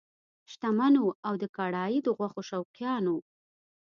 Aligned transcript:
شتمنو 0.51 1.05
او 1.27 1.33
د 1.41 1.43
کړایي 1.57 1.99
د 2.03 2.07
غوښو 2.17 2.41
شوقیانو! 2.49 3.17